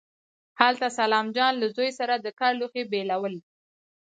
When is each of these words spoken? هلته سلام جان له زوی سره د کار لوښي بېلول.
هلته 0.61 0.87
سلام 0.99 1.25
جان 1.35 1.53
له 1.61 1.67
زوی 1.75 1.89
سره 1.99 2.13
د 2.17 2.27
کار 2.39 2.53
لوښي 2.59 2.83
بېلول. 2.91 3.35